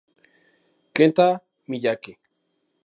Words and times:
Kenta 0.93 1.29
Miyake 1.67 2.11